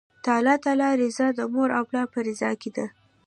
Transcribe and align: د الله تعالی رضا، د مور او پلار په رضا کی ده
د 0.23 0.25
الله 0.37 0.55
تعالی 0.65 0.89
رضا، 1.03 1.27
د 1.37 1.39
مور 1.53 1.69
او 1.77 1.83
پلار 1.89 2.07
په 2.13 2.19
رضا 2.27 2.51
کی 2.61 2.69
ده 2.75 2.85